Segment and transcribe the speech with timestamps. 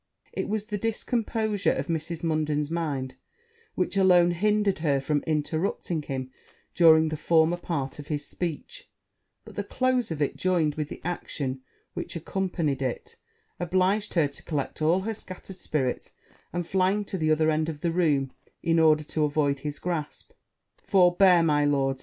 [0.33, 2.23] It was the discomposure of Mrs.
[2.23, 3.17] Munden's mind
[3.75, 6.31] which alone hindered her from interrupting him
[6.73, 8.89] during the former part of his speech;
[9.45, 11.61] but the close of it, joined with the action
[11.93, 13.15] which accompanied it,
[13.59, 16.09] obliged her to collect all her scattered spirits;
[16.51, 18.31] and flying to the other end of the room,
[18.63, 20.31] in order to avoid his grasp,
[20.83, 21.99] 'Forbear, my lord!'